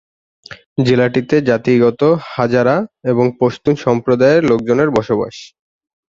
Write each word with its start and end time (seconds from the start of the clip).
জেলাটিতে 0.87 1.35
জাতিগত 1.49 2.01
হাজারা 2.29 2.75
এবং 3.11 3.25
পশতুন 3.39 3.73
সম্প্রদায়ের 3.85 4.43
লোকজনের 4.51 4.89
বসবাস। 4.97 5.35